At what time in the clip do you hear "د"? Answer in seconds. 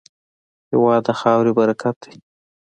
1.07-1.09